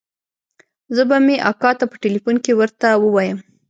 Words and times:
زه 0.95 1.03
به 1.09 1.17
مې 1.25 1.35
اکا 1.51 1.71
ته 1.79 1.85
په 1.91 1.95
ټېلفون 2.03 2.35
کښې 2.43 2.53
ورته 2.57 2.87
ووايم. 3.03 3.39